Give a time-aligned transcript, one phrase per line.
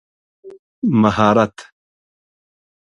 [1.01, 1.57] مهارت